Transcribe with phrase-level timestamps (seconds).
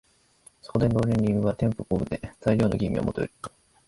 [0.63, 3.33] そこで料理人は転手古舞で、材料の吟味はもとより、